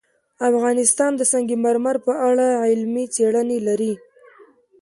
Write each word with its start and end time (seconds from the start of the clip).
افغانستان 0.49 1.11
د 1.15 1.21
سنگ 1.31 1.49
مرمر 1.65 1.97
په 2.07 2.13
اړه 2.29 2.47
علمي 2.69 3.05
څېړنې 3.15 3.59
لري. 3.67 3.93